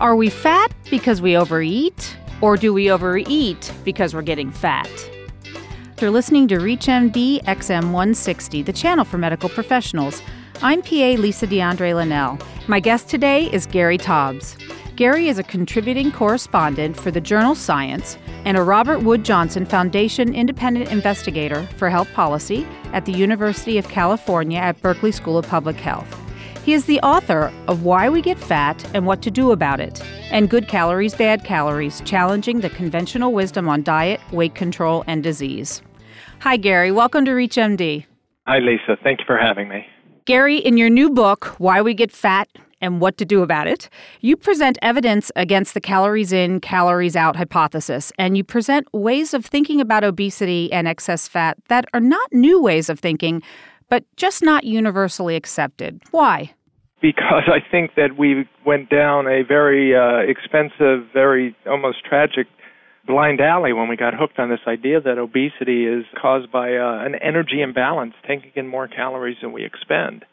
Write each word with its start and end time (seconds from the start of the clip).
Are 0.00 0.14
we 0.14 0.30
fat 0.30 0.72
because 0.90 1.20
we 1.20 1.36
overeat? 1.36 2.16
Or 2.40 2.56
do 2.56 2.72
we 2.72 2.88
overeat 2.88 3.72
because 3.84 4.14
we're 4.14 4.22
getting 4.22 4.52
fat? 4.52 4.88
You're 6.00 6.12
listening 6.12 6.46
to 6.48 6.58
ReachMD 6.58 7.42
XM160, 7.42 8.64
the 8.64 8.72
channel 8.72 9.04
for 9.04 9.18
medical 9.18 9.48
professionals. 9.48 10.22
I'm 10.62 10.82
PA 10.82 11.16
Lisa 11.18 11.48
DeAndre 11.48 11.96
Linnell. 11.96 12.38
My 12.68 12.78
guest 12.78 13.08
today 13.08 13.50
is 13.52 13.66
Gary 13.66 13.98
Taubes. 13.98 14.56
Gary 14.94 15.26
is 15.26 15.40
a 15.40 15.42
contributing 15.42 16.12
correspondent 16.12 16.96
for 16.96 17.10
the 17.10 17.20
journal 17.20 17.56
Science 17.56 18.18
and 18.44 18.56
a 18.56 18.62
Robert 18.62 19.02
Wood 19.02 19.24
Johnson 19.24 19.66
Foundation 19.66 20.32
independent 20.32 20.92
investigator 20.92 21.66
for 21.76 21.90
health 21.90 22.12
policy 22.12 22.64
at 22.92 23.04
the 23.04 23.12
University 23.12 23.78
of 23.78 23.88
California 23.88 24.60
at 24.60 24.80
Berkeley 24.80 25.10
School 25.10 25.38
of 25.38 25.48
Public 25.48 25.76
Health. 25.76 26.27
He 26.68 26.74
is 26.74 26.84
the 26.84 27.00
author 27.00 27.50
of 27.66 27.82
Why 27.82 28.10
We 28.10 28.20
Get 28.20 28.38
Fat 28.38 28.84
and 28.94 29.06
What 29.06 29.22
to 29.22 29.30
Do 29.30 29.52
About 29.52 29.80
It, 29.80 30.02
and 30.30 30.50
Good 30.50 30.68
Calories, 30.68 31.14
Bad 31.14 31.42
Calories 31.42 32.02
Challenging 32.02 32.60
the 32.60 32.68
Conventional 32.68 33.32
Wisdom 33.32 33.70
on 33.70 33.82
Diet, 33.82 34.20
Weight 34.32 34.54
Control, 34.54 35.02
and 35.06 35.22
Disease. 35.22 35.80
Hi, 36.40 36.58
Gary. 36.58 36.92
Welcome 36.92 37.24
to 37.24 37.30
ReachMD. 37.30 38.04
Hi, 38.46 38.58
Lisa. 38.58 38.98
Thank 39.02 39.20
you 39.20 39.24
for 39.26 39.38
having 39.38 39.70
me. 39.70 39.86
Gary, 40.26 40.58
in 40.58 40.76
your 40.76 40.90
new 40.90 41.08
book, 41.08 41.54
Why 41.56 41.80
We 41.80 41.94
Get 41.94 42.12
Fat 42.12 42.50
and 42.82 43.00
What 43.00 43.16
to 43.16 43.24
Do 43.24 43.40
About 43.40 43.66
It, 43.66 43.88
you 44.20 44.36
present 44.36 44.76
evidence 44.82 45.32
against 45.36 45.72
the 45.72 45.80
calories 45.80 46.34
in, 46.34 46.60
calories 46.60 47.16
out 47.16 47.36
hypothesis, 47.36 48.12
and 48.18 48.36
you 48.36 48.44
present 48.44 48.86
ways 48.92 49.32
of 49.32 49.46
thinking 49.46 49.80
about 49.80 50.04
obesity 50.04 50.70
and 50.70 50.86
excess 50.86 51.28
fat 51.28 51.56
that 51.68 51.86
are 51.94 52.00
not 52.00 52.30
new 52.30 52.60
ways 52.60 52.90
of 52.90 53.00
thinking, 53.00 53.42
but 53.88 54.04
just 54.16 54.42
not 54.42 54.64
universally 54.64 55.34
accepted. 55.34 56.02
Why? 56.10 56.52
Because 57.00 57.44
I 57.46 57.60
think 57.70 57.94
that 57.96 58.18
we 58.18 58.48
went 58.66 58.90
down 58.90 59.26
a 59.26 59.42
very 59.42 59.94
uh, 59.94 60.18
expensive, 60.18 61.06
very 61.12 61.56
almost 61.66 62.04
tragic 62.04 62.46
blind 63.06 63.40
alley 63.40 63.72
when 63.72 63.88
we 63.88 63.96
got 63.96 64.14
hooked 64.14 64.38
on 64.38 64.50
this 64.50 64.60
idea 64.66 65.00
that 65.00 65.18
obesity 65.18 65.86
is 65.86 66.04
caused 66.20 66.52
by 66.52 66.76
uh, 66.76 67.04
an 67.04 67.14
energy 67.16 67.62
imbalance, 67.62 68.14
taking 68.26 68.52
in 68.54 68.68
more 68.68 68.86
calories 68.86 69.38
than 69.40 69.52
we 69.52 69.64
expend. 69.64 70.24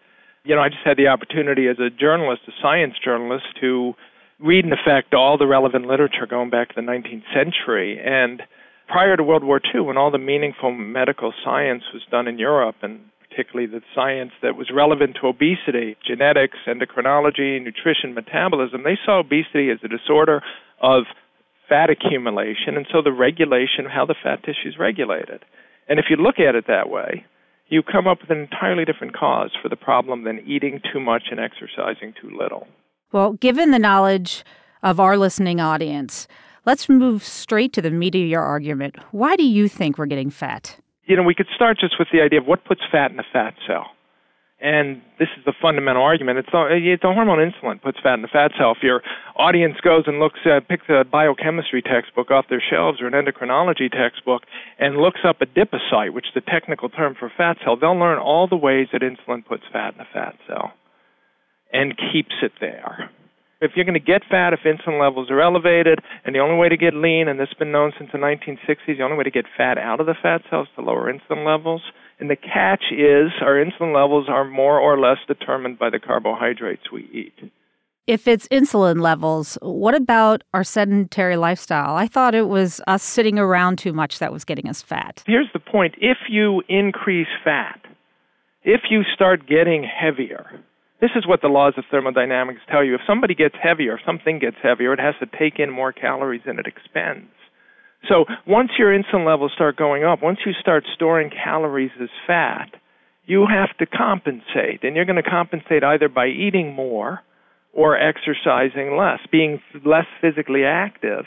You 0.43 0.55
know, 0.55 0.61
I 0.61 0.69
just 0.69 0.81
had 0.83 0.97
the 0.97 1.07
opportunity 1.07 1.67
as 1.67 1.77
a 1.79 1.89
journalist, 1.89 2.41
a 2.47 2.51
science 2.61 2.93
journalist, 3.03 3.45
to 3.61 3.93
read 4.39 4.65
in 4.65 4.73
effect 4.73 5.13
all 5.13 5.37
the 5.37 5.47
relevant 5.47 5.87
literature 5.87 6.27
going 6.29 6.49
back 6.49 6.69
to 6.69 6.75
the 6.75 6.81
19th 6.81 7.23
century. 7.33 7.99
And 8.03 8.43
prior 8.87 9.15
to 9.15 9.23
World 9.23 9.43
War 9.43 9.61
II, 9.73 9.81
when 9.81 9.97
all 9.97 10.11
the 10.11 10.17
meaningful 10.17 10.71
medical 10.71 11.33
science 11.43 11.83
was 11.93 12.03
done 12.11 12.27
in 12.27 12.37
Europe 12.37 12.75
and 12.81 12.99
particularly 13.35 13.67
the 13.67 13.81
science 13.93 14.31
that 14.41 14.55
was 14.55 14.71
relevant 14.73 15.17
to 15.19 15.27
obesity, 15.27 15.97
genetics, 16.05 16.57
endocrinology, 16.67 17.61
nutrition, 17.61 18.13
metabolism, 18.13 18.83
they 18.83 18.97
saw 19.05 19.19
obesity 19.19 19.69
as 19.69 19.79
a 19.83 19.87
disorder 19.87 20.41
of 20.81 21.03
fat 21.67 21.89
accumulation, 21.89 22.77
and 22.77 22.85
so 22.91 23.01
the 23.01 23.11
regulation 23.11 23.85
of 23.85 23.91
how 23.91 24.05
the 24.05 24.15
fat 24.23 24.43
tissue 24.43 24.69
is 24.69 24.77
regulated. 24.79 25.43
And 25.89 25.99
if 25.99 26.05
you 26.09 26.15
look 26.15 26.39
at 26.39 26.55
it 26.55 26.65
that 26.67 26.89
way, 26.89 27.25
you 27.67 27.81
come 27.83 28.07
up 28.07 28.21
with 28.21 28.29
an 28.29 28.39
entirely 28.39 28.85
different 28.85 29.15
cause 29.15 29.51
for 29.61 29.69
the 29.69 29.75
problem 29.75 30.23
than 30.23 30.39
eating 30.45 30.79
too 30.93 30.99
much 30.99 31.23
and 31.31 31.39
exercising 31.39 32.13
too 32.21 32.29
little. 32.37 32.67
Well, 33.11 33.33
given 33.33 33.71
the 33.71 33.79
knowledge 33.79 34.45
of 34.83 34.99
our 34.99 35.17
listening 35.17 35.59
audience, 35.59 36.27
let's 36.65 36.87
move 36.87 37.23
straight 37.23 37.73
to 37.73 37.81
the 37.81 37.91
meat 37.91 38.15
of 38.15 38.21
your 38.21 38.43
argument. 38.43 38.95
Why 39.11 39.35
do 39.35 39.43
you 39.43 39.67
think 39.67 39.97
we're 39.97 40.05
getting 40.05 40.29
fat? 40.29 40.77
You 41.05 41.15
know, 41.15 41.23
we 41.23 41.35
could 41.35 41.47
start 41.55 41.77
just 41.79 41.97
with 41.99 42.07
the 42.11 42.21
idea 42.21 42.39
of 42.39 42.45
what 42.45 42.65
puts 42.65 42.81
fat 42.91 43.11
in 43.11 43.19
a 43.19 43.25
fat 43.31 43.53
cell. 43.67 43.87
And 44.61 45.01
this 45.19 45.27
is 45.37 45.43
the 45.45 45.53
fundamental 45.61 46.01
argument. 46.01 46.39
It's 46.39 46.49
the, 46.51 46.65
it's 46.71 47.01
the 47.01 47.11
hormone 47.11 47.39
insulin 47.39 47.81
puts 47.81 47.99
fat 48.01 48.15
in 48.15 48.21
the 48.21 48.29
fat 48.29 48.51
cell. 48.57 48.71
If 48.71 48.81
your 48.81 49.03
audience 49.35 49.75
goes 49.83 50.05
and 50.07 50.19
looks 50.19 50.39
uh, 50.45 50.57
at, 50.57 50.67
picks 50.69 50.85
a 50.87 51.03
biochemistry 51.03 51.81
textbook 51.81 52.31
off 52.31 52.45
their 52.49 52.63
shelves 52.67 53.01
or 53.01 53.07
an 53.07 53.13
endocrinology 53.13 53.91
textbook 53.91 54.43
and 54.79 54.97
looks 54.97 55.19
up 55.27 55.39
adipocyte, 55.39 56.13
which 56.13 56.25
is 56.25 56.33
the 56.33 56.41
technical 56.41 56.89
term 56.89 57.15
for 57.19 57.31
fat 57.37 57.57
cell, 57.63 57.75
they'll 57.75 57.99
learn 57.99 58.17
all 58.17 58.47
the 58.47 58.55
ways 58.55 58.87
that 58.93 59.01
insulin 59.01 59.45
puts 59.45 59.63
fat 59.71 59.93
in 59.93 59.97
the 59.97 60.05
fat 60.13 60.35
cell 60.47 60.71
and 61.73 61.93
keeps 62.13 62.35
it 62.41 62.53
there. 62.61 63.11
If 63.61 63.71
you're 63.75 63.85
going 63.85 63.99
to 63.99 63.99
get 63.99 64.21
fat 64.29 64.53
if 64.53 64.59
insulin 64.65 64.99
levels 64.99 65.31
are 65.31 65.41
elevated, 65.41 65.99
and 66.25 66.35
the 66.35 66.39
only 66.39 66.57
way 66.57 66.69
to 66.69 66.77
get 66.77 66.93
lean, 66.93 67.27
and 67.27 67.39
this 67.39 67.49
has 67.49 67.57
been 67.57 67.71
known 67.71 67.93
since 67.97 68.11
the 68.11 68.17
1960s, 68.17 68.97
the 68.97 69.03
only 69.03 69.17
way 69.17 69.23
to 69.23 69.31
get 69.31 69.45
fat 69.57 69.77
out 69.77 69.99
of 69.99 70.05
the 70.05 70.15
fat 70.21 70.41
cells 70.49 70.67
is 70.67 70.75
to 70.75 70.81
lower 70.81 71.11
insulin 71.11 71.45
levels. 71.45 71.81
And 72.19 72.29
the 72.29 72.35
catch 72.35 72.83
is 72.91 73.31
our 73.41 73.55
insulin 73.55 73.95
levels 73.95 74.27
are 74.29 74.45
more 74.45 74.79
or 74.79 74.99
less 74.99 75.17
determined 75.27 75.79
by 75.79 75.89
the 75.89 75.99
carbohydrates 75.99 76.91
we 76.91 77.09
eat. 77.13 77.51
If 78.07 78.27
it's 78.27 78.47
insulin 78.49 79.01
levels, 79.01 79.57
what 79.63 79.95
about 79.95 80.43
our 80.53 80.63
sedentary 80.63 81.37
lifestyle? 81.37 81.95
I 81.95 82.07
thought 82.07 82.35
it 82.35 82.47
was 82.47 82.79
us 82.85 83.01
sitting 83.01 83.39
around 83.39 83.79
too 83.79 83.93
much 83.93 84.19
that 84.19 84.31
was 84.31 84.45
getting 84.45 84.69
us 84.69 84.81
fat. 84.81 85.23
Here's 85.25 85.49
the 85.53 85.59
point 85.59 85.95
if 85.97 86.17
you 86.29 86.61
increase 86.69 87.27
fat, 87.43 87.79
if 88.63 88.81
you 88.91 89.01
start 89.15 89.47
getting 89.47 89.83
heavier, 89.83 90.45
this 91.01 91.11
is 91.15 91.27
what 91.27 91.41
the 91.41 91.47
laws 91.47 91.73
of 91.77 91.83
thermodynamics 91.91 92.61
tell 92.71 92.83
you. 92.83 92.95
If 92.95 93.01
somebody 93.05 93.35
gets 93.35 93.55
heavier, 93.61 93.95
if 93.95 94.01
something 94.05 94.39
gets 94.39 94.57
heavier, 94.63 94.93
it 94.93 94.99
has 94.99 95.15
to 95.19 95.37
take 95.37 95.59
in 95.59 95.69
more 95.69 95.91
calories 95.91 96.41
than 96.45 96.59
it 96.59 96.67
expends. 96.67 97.29
So 98.07 98.25
once 98.47 98.71
your 98.77 98.97
insulin 98.97 99.25
levels 99.25 99.51
start 99.53 99.77
going 99.77 100.03
up, 100.03 100.21
once 100.21 100.39
you 100.45 100.53
start 100.59 100.83
storing 100.93 101.31
calories 101.31 101.91
as 102.01 102.09
fat, 102.27 102.69
you 103.25 103.47
have 103.49 103.75
to 103.77 103.85
compensate. 103.85 104.83
And 104.83 104.95
you're 104.95 105.05
going 105.05 105.21
to 105.21 105.29
compensate 105.29 105.83
either 105.83 106.07
by 106.07 106.27
eating 106.27 106.73
more 106.73 107.21
or 107.73 107.97
exercising 107.97 108.95
less, 108.97 109.19
being 109.31 109.59
less 109.83 110.05
physically 110.21 110.63
active. 110.63 111.25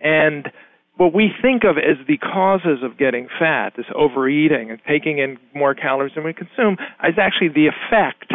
And 0.00 0.48
what 0.96 1.14
we 1.14 1.30
think 1.40 1.64
of 1.64 1.78
as 1.78 2.06
the 2.06 2.18
causes 2.18 2.82
of 2.82 2.98
getting 2.98 3.28
fat, 3.38 3.72
this 3.76 3.86
overeating 3.94 4.70
and 4.70 4.78
taking 4.86 5.18
in 5.18 5.38
more 5.54 5.74
calories 5.74 6.12
than 6.14 6.24
we 6.24 6.34
consume, 6.34 6.76
is 7.02 7.14
actually 7.18 7.48
the 7.48 7.68
effect 7.68 8.32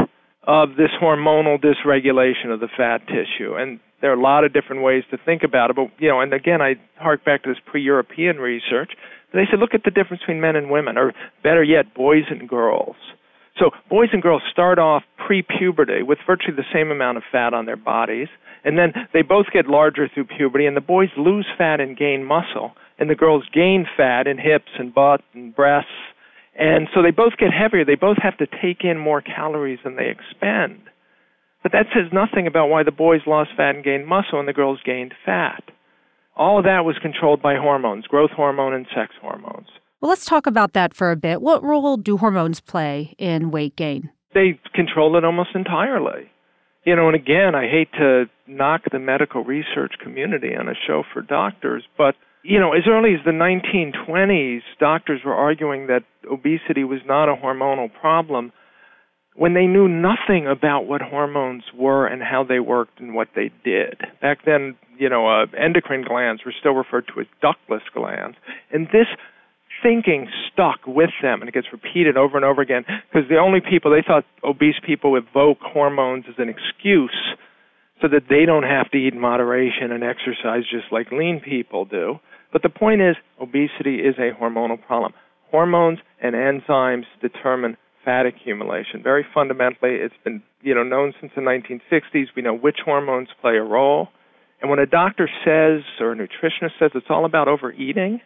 of 0.47 0.69
this 0.77 0.91
hormonal 1.01 1.59
dysregulation 1.59 2.53
of 2.53 2.59
the 2.59 2.69
fat 2.77 2.99
tissue. 3.07 3.55
And 3.55 3.79
there 4.01 4.11
are 4.11 4.17
a 4.17 4.21
lot 4.21 4.43
of 4.43 4.53
different 4.53 4.83
ways 4.83 5.03
to 5.11 5.17
think 5.17 5.43
about 5.43 5.69
it. 5.69 5.75
But, 5.75 5.87
you 5.99 6.09
know, 6.09 6.21
and 6.21 6.33
again, 6.33 6.61
I 6.61 6.75
hark 6.97 7.25
back 7.25 7.43
to 7.43 7.49
this 7.49 7.57
pre 7.65 7.81
European 7.81 8.37
research. 8.37 8.91
They 9.33 9.43
said, 9.49 9.59
look 9.59 9.73
at 9.73 9.83
the 9.83 9.91
difference 9.91 10.21
between 10.21 10.39
men 10.39 10.55
and 10.55 10.69
women, 10.69 10.97
or 10.97 11.13
better 11.43 11.63
yet, 11.63 11.93
boys 11.93 12.23
and 12.29 12.47
girls. 12.47 12.95
So, 13.59 13.71
boys 13.89 14.09
and 14.13 14.21
girls 14.21 14.43
start 14.51 14.79
off 14.79 15.03
pre 15.25 15.41
puberty 15.41 16.03
with 16.03 16.19
virtually 16.25 16.55
the 16.55 16.63
same 16.73 16.91
amount 16.91 17.17
of 17.17 17.23
fat 17.31 17.53
on 17.53 17.65
their 17.65 17.77
bodies. 17.77 18.27
And 18.63 18.77
then 18.77 18.93
they 19.13 19.21
both 19.21 19.47
get 19.53 19.67
larger 19.67 20.09
through 20.13 20.25
puberty, 20.25 20.65
and 20.65 20.75
the 20.75 20.81
boys 20.81 21.09
lose 21.17 21.45
fat 21.57 21.79
and 21.79 21.97
gain 21.97 22.23
muscle, 22.23 22.73
and 22.97 23.09
the 23.09 23.15
girls 23.15 23.43
gain 23.53 23.85
fat 23.97 24.25
in 24.27 24.37
hips 24.37 24.71
and 24.79 24.93
butt 24.93 25.21
and 25.33 25.55
breasts 25.55 25.91
and 26.55 26.87
so 26.93 27.01
they 27.01 27.11
both 27.11 27.33
get 27.37 27.51
heavier. 27.51 27.83
They 27.83 27.95
both 27.95 28.17
have 28.21 28.37
to 28.37 28.47
take 28.47 28.83
in 28.83 28.97
more 28.97 29.21
calories 29.21 29.79
than 29.83 29.95
they 29.95 30.09
expend. 30.09 30.81
But 31.63 31.71
that 31.73 31.87
says 31.93 32.13
nothing 32.13 32.47
about 32.47 32.69
why 32.69 32.83
the 32.83 32.91
boys 32.91 33.21
lost 33.25 33.51
fat 33.57 33.75
and 33.75 33.83
gained 33.83 34.07
muscle 34.07 34.39
and 34.39 34.47
the 34.47 34.53
girls 34.53 34.79
gained 34.85 35.13
fat. 35.25 35.63
All 36.35 36.59
of 36.59 36.65
that 36.65 36.85
was 36.85 36.97
controlled 37.01 37.41
by 37.41 37.55
hormones, 37.55 38.07
growth 38.07 38.31
hormone 38.31 38.73
and 38.73 38.85
sex 38.95 39.13
hormones. 39.21 39.67
Well, 39.99 40.09
let's 40.09 40.25
talk 40.25 40.45
about 40.45 40.73
that 40.73 40.93
for 40.93 41.11
a 41.11 41.15
bit. 41.15 41.41
What 41.41 41.63
role 41.63 41.97
do 41.97 42.17
hormones 42.17 42.59
play 42.59 43.15
in 43.17 43.51
weight 43.51 43.75
gain? 43.75 44.11
They 44.33 44.59
control 44.73 45.17
it 45.17 45.25
almost 45.25 45.49
entirely. 45.55 46.29
You 46.85 46.95
know, 46.95 47.07
and 47.07 47.15
again, 47.15 47.55
I 47.55 47.67
hate 47.67 47.91
to 47.93 48.25
knock 48.45 48.81
the 48.91 48.99
medical 48.99 49.43
research 49.43 49.93
community 50.03 50.55
on 50.55 50.69
a 50.69 50.75
show 50.85 51.03
for 51.11 51.21
doctors, 51.21 51.83
but 51.97 52.15
you 52.45 52.59
know, 52.59 52.73
as 52.73 52.83
early 52.87 53.15
as 53.15 53.25
the 53.25 53.31
1920s, 53.31 54.61
doctors 54.79 55.21
were 55.25 55.33
arguing 55.33 55.87
that 55.87 56.03
obesity 56.31 56.83
was 56.83 56.99
not 57.05 57.27
a 57.27 57.35
hormonal 57.35 57.89
problem 57.99 58.51
when 59.35 59.53
they 59.53 59.65
knew 59.65 59.87
nothing 59.87 60.47
about 60.47 60.83
what 60.87 61.01
hormones 61.01 61.63
were 61.75 62.05
and 62.05 62.21
how 62.21 62.43
they 62.47 62.59
worked 62.59 62.99
and 62.99 63.15
what 63.15 63.29
they 63.35 63.51
did. 63.63 63.99
Back 64.21 64.45
then, 64.45 64.77
you 64.97 65.09
know, 65.09 65.27
uh, 65.27 65.45
endocrine 65.57 66.05
glands 66.07 66.43
were 66.45 66.53
still 66.57 66.73
referred 66.73 67.07
to 67.13 67.19
as 67.19 67.27
ductless 67.41 67.83
glands. 67.93 68.37
And 68.71 68.87
this 68.87 69.07
thinking 69.83 70.27
stuck 70.51 70.79
with 70.87 71.09
them 71.21 71.41
and 71.41 71.49
it 71.49 71.53
gets 71.53 71.67
repeated 71.73 72.15
over 72.15 72.37
and 72.37 72.45
over 72.45 72.61
again 72.61 72.85
because 72.87 73.27
the 73.27 73.37
only 73.37 73.59
people 73.59 73.91
they 73.91 74.03
thought 74.05 74.23
obese 74.43 74.79
people 74.85 75.17
evoke 75.17 75.57
hormones 75.61 76.25
as 76.29 76.35
an 76.37 76.47
excuse 76.47 77.35
so 78.01 78.07
that 78.07 78.23
they 78.29 78.45
don't 78.45 78.63
have 78.63 78.89
to 78.91 78.97
eat 78.97 79.13
in 79.13 79.19
moderation 79.19 79.91
and 79.91 80.03
exercise 80.03 80.63
just 80.69 80.91
like 80.91 81.11
lean 81.11 81.41
people 81.43 81.85
do. 81.85 82.19
But 82.55 82.61
the 82.61 82.69
point 82.69 83.01
is, 83.01 83.17
obesity 83.41 83.95
is 83.95 84.15
a 84.17 84.31
hormonal 84.31 84.81
problem. 84.81 85.11
Hormones 85.51 85.99
and 86.21 86.35
enzymes 86.35 87.03
determine 87.21 87.75
fat 88.05 88.25
accumulation. 88.25 89.03
Very 89.03 89.25
fundamentally, 89.33 89.95
it's 89.95 90.15
been 90.23 90.41
you 90.61 90.73
know 90.73 90.83
known 90.83 91.13
since 91.19 91.33
the 91.35 91.41
1960s. 91.41 92.27
We 92.33 92.41
know 92.41 92.55
which 92.55 92.77
hormones 92.85 93.27
play 93.41 93.57
a 93.57 93.61
role. 93.61 94.07
And 94.61 94.69
when 94.69 94.79
a 94.79 94.85
doctor 94.85 95.29
says 95.43 95.81
or 95.99 96.13
a 96.13 96.15
nutritionist 96.15 96.79
says 96.79 96.91
it's 96.95 97.07
all 97.09 97.25
about 97.25 97.49
overeating, 97.49 98.21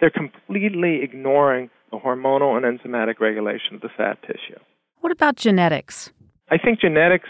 they're 0.00 0.10
completely 0.10 1.00
ignoring 1.02 1.68
the 1.90 1.98
hormonal 1.98 2.56
and 2.56 2.64
enzymatic 2.64 3.18
regulation 3.18 3.74
of 3.74 3.80
the 3.80 3.90
fat 3.96 4.22
tissue. 4.22 4.60
What 5.00 5.10
about 5.10 5.34
genetics? 5.34 6.12
I 6.52 6.58
think 6.58 6.78
genetics 6.78 7.28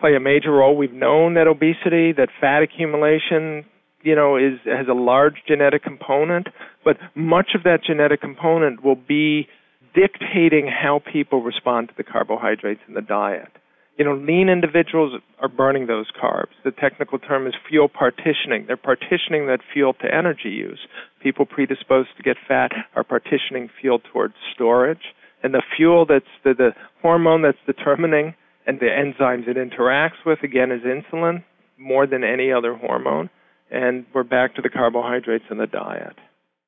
play 0.00 0.16
a 0.16 0.20
major 0.20 0.50
role. 0.50 0.76
We've 0.76 0.92
known 0.92 1.34
that 1.34 1.46
obesity, 1.46 2.10
that 2.14 2.30
fat 2.40 2.64
accumulation, 2.64 3.64
you 4.02 4.14
know, 4.14 4.36
is 4.36 4.58
has 4.64 4.86
a 4.88 4.94
large 4.94 5.42
genetic 5.46 5.82
component, 5.82 6.48
but 6.84 6.96
much 7.14 7.50
of 7.54 7.64
that 7.64 7.80
genetic 7.84 8.20
component 8.20 8.84
will 8.84 8.96
be 8.96 9.48
dictating 9.94 10.68
how 10.68 11.00
people 11.12 11.42
respond 11.42 11.88
to 11.88 11.94
the 11.96 12.04
carbohydrates 12.04 12.80
in 12.86 12.94
the 12.94 13.02
diet. 13.02 13.50
You 13.96 14.04
know, 14.04 14.14
lean 14.14 14.48
individuals 14.48 15.20
are 15.40 15.48
burning 15.48 15.88
those 15.88 16.06
carbs. 16.12 16.54
The 16.64 16.70
technical 16.70 17.18
term 17.18 17.48
is 17.48 17.54
fuel 17.68 17.88
partitioning. 17.88 18.64
They're 18.66 18.76
partitioning 18.76 19.48
that 19.48 19.58
fuel 19.72 19.92
to 19.94 20.14
energy 20.14 20.50
use. 20.50 20.78
People 21.20 21.46
predisposed 21.46 22.10
to 22.16 22.22
get 22.22 22.36
fat 22.46 22.70
are 22.94 23.02
partitioning 23.02 23.68
fuel 23.80 23.98
towards 24.12 24.34
storage. 24.54 25.14
And 25.42 25.52
the 25.52 25.62
fuel 25.76 26.06
that's 26.06 26.24
the, 26.44 26.54
the 26.54 26.70
hormone 27.02 27.42
that's 27.42 27.58
determining 27.66 28.34
and 28.68 28.78
the 28.78 28.86
enzymes 28.86 29.48
it 29.48 29.56
interacts 29.56 30.24
with, 30.24 30.44
again, 30.44 30.70
is 30.70 30.82
insulin 30.82 31.42
more 31.76 32.06
than 32.06 32.22
any 32.22 32.52
other 32.52 32.74
hormone. 32.74 33.30
And 33.70 34.06
we're 34.14 34.22
back 34.22 34.54
to 34.56 34.62
the 34.62 34.68
carbohydrates 34.68 35.44
in 35.50 35.58
the 35.58 35.66
diet. 35.66 36.16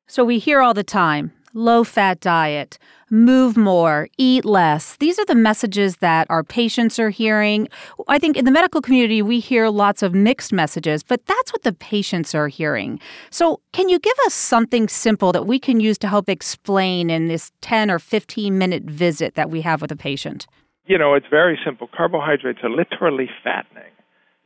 So 0.06 0.24
we 0.24 0.38
hear 0.38 0.60
all 0.60 0.74
the 0.74 0.84
time 0.84 1.32
low 1.52 1.84
fat 1.84 2.20
diet, 2.20 2.78
move 3.10 3.56
more, 3.56 4.08
eat 4.18 4.44
less. 4.44 4.96
These 4.96 5.18
are 5.18 5.24
the 5.24 5.34
messages 5.34 5.96
that 5.96 6.26
our 6.30 6.44
patients 6.44 6.98
are 6.98 7.10
hearing. 7.10 7.68
I 8.08 8.18
think 8.18 8.36
in 8.36 8.44
the 8.44 8.50
medical 8.50 8.80
community, 8.80 9.22
we 9.22 9.40
hear 9.40 9.68
lots 9.68 10.02
of 10.02 10.14
mixed 10.14 10.52
messages, 10.52 11.02
but 11.02 11.26
that's 11.26 11.52
what 11.52 11.62
the 11.62 11.72
patients 11.72 12.34
are 12.34 12.48
hearing. 12.48 13.00
So, 13.30 13.60
can 13.72 13.88
you 13.88 13.98
give 13.98 14.16
us 14.26 14.34
something 14.34 14.88
simple 14.88 15.32
that 15.32 15.46
we 15.46 15.58
can 15.58 15.80
use 15.80 15.98
to 15.98 16.08
help 16.08 16.28
explain 16.28 17.10
in 17.10 17.26
this 17.26 17.50
10 17.62 17.90
or 17.90 17.98
15 17.98 18.56
minute 18.56 18.84
visit 18.84 19.34
that 19.34 19.50
we 19.50 19.60
have 19.62 19.82
with 19.82 19.90
a 19.90 19.96
patient? 19.96 20.46
You 20.86 20.98
know, 20.98 21.14
it's 21.14 21.26
very 21.30 21.58
simple. 21.64 21.88
Carbohydrates 21.96 22.60
are 22.62 22.70
literally 22.70 23.28
fattening. 23.44 23.92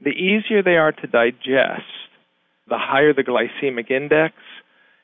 The 0.03 0.11
easier 0.11 0.63
they 0.63 0.77
are 0.77 0.93
to 0.93 1.07
digest, 1.07 1.85
the 2.69 2.79
higher 2.79 3.13
the 3.13 3.23
glycemic 3.23 3.91
index, 3.91 4.35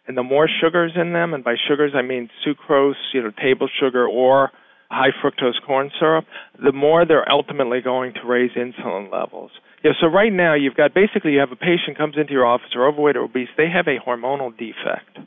and 0.06 0.16
the 0.16 0.22
more 0.22 0.48
sugars 0.48 0.92
in 0.96 1.12
them, 1.12 1.34
and 1.34 1.44
by 1.44 1.54
sugars 1.68 1.92
I 1.94 2.02
mean 2.02 2.30
sucrose, 2.46 2.94
you 3.12 3.22
know, 3.22 3.30
table 3.30 3.68
sugar, 3.80 4.06
or 4.06 4.50
high 4.90 5.10
fructose 5.22 5.60
corn 5.64 5.90
syrup, 5.98 6.24
the 6.62 6.72
more 6.72 7.06
they're 7.06 7.30
ultimately 7.30 7.80
going 7.80 8.12
to 8.14 8.26
raise 8.26 8.50
insulin 8.52 9.10
levels. 9.12 9.52
Yeah, 9.84 9.92
so 10.00 10.08
right 10.08 10.32
now 10.32 10.54
you've 10.54 10.74
got 10.74 10.94
basically 10.94 11.32
you 11.32 11.38
have 11.38 11.52
a 11.52 11.56
patient 11.56 11.96
comes 11.96 12.16
into 12.18 12.32
your 12.32 12.44
office 12.44 12.70
or 12.74 12.86
overweight 12.86 13.16
or 13.16 13.22
obese, 13.22 13.48
they 13.56 13.68
have 13.70 13.86
a 13.86 13.98
hormonal 14.04 14.50
defect. 14.50 15.18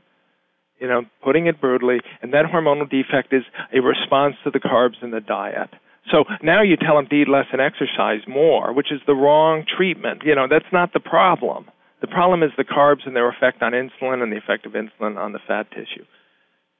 You 0.79 0.89
know, 0.89 1.03
putting 1.23 1.47
it 1.47 1.61
brutally, 1.61 1.99
and 2.21 2.33
that 2.33 2.45
hormonal 2.45 2.89
defect 2.89 3.31
is 3.31 3.43
a 3.73 3.79
response 3.79 4.35
to 4.43 4.51
the 4.51 4.59
carbs 4.59 5.01
in 5.01 5.11
the 5.11 5.21
diet. 5.21 5.69
So 6.11 6.25
now 6.41 6.61
you 6.61 6.75
tell 6.75 6.97
them 6.97 7.07
to 7.07 7.15
eat 7.15 7.29
less 7.29 7.45
and 7.53 7.61
exercise 7.61 8.27
more, 8.27 8.73
which 8.73 8.91
is 8.91 8.99
the 9.07 9.15
wrong 9.15 9.63
treatment. 9.65 10.23
You 10.25 10.35
know, 10.35 10.47
that's 10.49 10.71
not 10.73 10.91
the 10.91 10.99
problem. 10.99 11.67
The 12.03 12.07
problem 12.07 12.43
is 12.43 12.51
the 12.57 12.65
carbs 12.65 13.07
and 13.07 13.15
their 13.15 13.29
effect 13.29 13.61
on 13.61 13.71
insulin 13.71 14.21
and 14.21 14.29
the 14.29 14.35
effect 14.35 14.65
of 14.65 14.73
insulin 14.73 15.15
on 15.15 15.31
the 15.31 15.39
fat 15.47 15.71
tissue. 15.71 16.03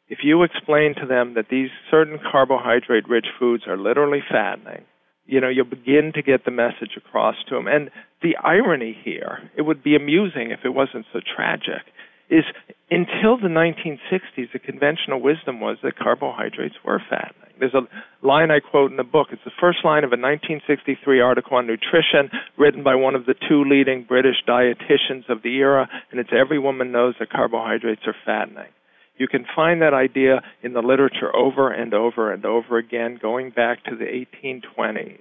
If 0.09 0.19
you 0.21 0.43
explain 0.43 0.95
to 0.95 1.05
them 1.07 1.35
that 1.35 1.47
these 1.49 1.69
certain 1.89 2.19
carbohydrate 2.19 3.07
rich 3.07 3.27
foods 3.39 3.63
are 3.65 3.77
literally 3.77 4.21
fattening, 4.29 4.83
you 5.25 5.39
know, 5.39 5.47
you'll 5.47 5.63
begin 5.63 6.11
to 6.15 6.21
get 6.21 6.43
the 6.43 6.51
message 6.51 6.97
across 6.97 7.35
to 7.47 7.55
them. 7.55 7.67
And 7.67 7.89
the 8.21 8.35
irony 8.43 8.97
here, 9.01 9.49
it 9.55 9.61
would 9.61 9.81
be 9.81 9.95
amusing 9.95 10.51
if 10.51 10.65
it 10.65 10.73
wasn't 10.75 11.05
so 11.13 11.21
tragic, 11.21 11.87
is 12.33 12.45
until 12.89 13.37
the 13.37 13.47
1960s, 13.47 14.51
the 14.51 14.59
conventional 14.59 15.21
wisdom 15.21 15.59
was 15.59 15.77
that 15.83 15.97
carbohydrates 15.97 16.75
were 16.83 17.01
fattening. 17.09 17.53
There's 17.59 17.75
a 17.75 17.87
line 18.25 18.49
I 18.49 18.59
quote 18.59 18.89
in 18.89 18.97
the 18.97 19.03
book. 19.03 19.27
It's 19.31 19.43
the 19.45 19.51
first 19.61 19.85
line 19.85 20.03
of 20.03 20.09
a 20.09 20.17
1963 20.17 21.21
article 21.21 21.57
on 21.57 21.67
nutrition 21.67 22.31
written 22.57 22.83
by 22.83 22.95
one 22.95 23.13
of 23.13 23.25
the 23.25 23.35
two 23.47 23.63
leading 23.63 24.03
British 24.03 24.37
dietitians 24.47 25.29
of 25.29 25.43
the 25.43 25.55
era, 25.57 25.87
and 26.11 26.19
it's 26.19 26.31
every 26.33 26.57
woman 26.57 26.91
knows 26.91 27.13
that 27.19 27.29
carbohydrates 27.29 28.01
are 28.07 28.15
fattening. 28.25 28.71
You 29.17 29.27
can 29.27 29.45
find 29.55 29.81
that 29.81 29.93
idea 29.93 30.41
in 30.63 30.73
the 30.73 30.81
literature 30.81 31.33
over 31.35 31.71
and 31.71 31.93
over 31.93 32.33
and 32.33 32.43
over 32.45 32.79
again, 32.79 33.19
going 33.21 33.51
back 33.51 33.83
to 33.85 33.95
the 33.95 34.05
1820s. 34.05 35.19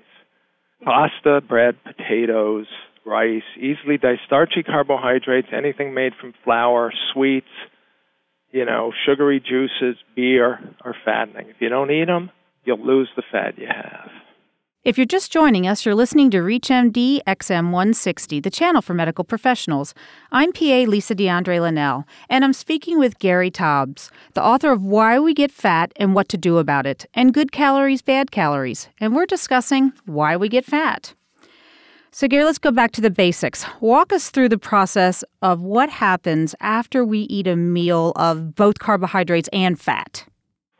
Pasta, 0.83 1.43
bread, 1.47 1.77
potatoes, 1.85 2.67
rice, 3.05 3.43
easily 3.57 3.99
digestible 3.99 4.19
starchy 4.27 4.63
carbohydrates, 4.63 5.49
anything 5.53 5.95
made 5.95 6.13
from 6.21 6.35
flour, 6.45 6.93
sweets, 7.13 7.47
you 8.51 8.65
know, 8.65 8.93
sugary 9.07 9.41
juices, 9.41 9.97
beer 10.15 10.59
are 10.83 10.95
fattening. 11.05 11.49
If 11.49 11.57
you 11.61 11.69
don't 11.69 11.91
eat 11.91 12.07
them, 12.07 12.31
you'll 12.65 12.85
lose 12.85 13.09
the 13.17 13.23
fat 13.31 13.59
you 13.59 13.67
have. 13.67 14.11
If 14.85 14.99
you're 14.99 15.07
just 15.07 15.31
joining 15.31 15.69
us, 15.69 15.87
you're 15.87 15.95
listening 15.95 16.29
to 16.33 16.39
ReachMD 16.39 17.21
XM160, 17.25 18.43
the 18.43 18.51
channel 18.51 18.83
for 18.83 18.95
medical 18.95 19.23
professionals. 19.23 19.95
I'm 20.33 20.53
PA 20.53 20.85
Lisa 20.89 21.15
DeAndre 21.15 21.61
Linnell, 21.61 22.05
and 22.29 22.45
I'm 22.45 22.53
speaking 22.53 22.99
with 22.99 23.21
Gary 23.21 23.49
Taubes, 23.49 24.11
the 24.35 24.43
author 24.43 24.73
of 24.73 24.85
Why 24.85 25.21
We 25.21 25.35
Get 25.35 25.53
Fat 25.53 25.93
and 25.97 26.17
What 26.17 26.29
to 26.31 26.37
Do 26.37 26.59
About 26.59 26.85
It, 26.85 27.07
and 27.15 27.33
Good 27.33 27.53
Calories, 27.53 28.03
Bad 28.03 28.33
Calories. 28.33 28.89
And 28.99 29.15
we're 29.15 29.25
discussing 29.25 29.93
why 30.05 30.37
we 30.37 30.49
get 30.49 30.65
fat. 30.65 31.15
So, 32.15 32.29
Gary, 32.29 32.45
let's 32.45 32.59
go 32.59 32.71
back 32.71 32.93
to 32.93 33.01
the 33.01 33.11
basics. 33.11 33.65
Walk 33.81 34.13
us 34.13 34.29
through 34.29 34.51
the 34.51 34.59
process 34.59 35.25
of 35.41 35.63
what 35.63 35.89
happens 35.89 36.55
after 36.61 37.07
we 37.07 37.21
eat 37.21 37.47
a 37.47 37.57
meal 37.57 38.13
of 38.17 38.55
both 38.55 38.79
carbohydrates 38.79 39.49
and 39.51 39.81
fat. 39.81 40.27